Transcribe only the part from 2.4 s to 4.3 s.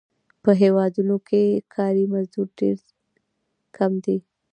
ډېر کم دی